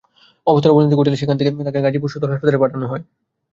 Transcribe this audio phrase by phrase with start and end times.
[0.47, 3.03] অবস্থার অবনতি ঘটলে সেখান থেকে তাঁকে গাজীপুর সদর হাসপাতালে পাঠানো হয়।